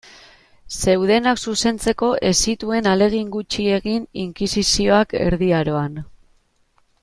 [0.77, 6.05] Zeudenak zuzentzeko ez zituen ahalegin gutxi egin inkisizioak Erdi Aroan.